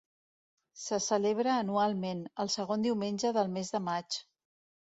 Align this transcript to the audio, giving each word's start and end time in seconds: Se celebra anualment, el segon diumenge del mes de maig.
Se 0.83 0.97
celebra 1.07 1.51
anualment, 1.65 2.25
el 2.45 2.51
segon 2.55 2.89
diumenge 2.89 3.35
del 3.39 3.55
mes 3.59 3.73
de 3.77 3.87
maig. 3.93 4.21